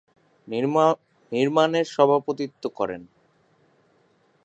নির্মাণের 1.31 1.85
সভাপতিত্ব 1.95 2.63
করেন। 2.69 3.01